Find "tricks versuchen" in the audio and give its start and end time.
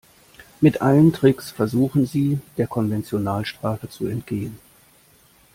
1.13-2.07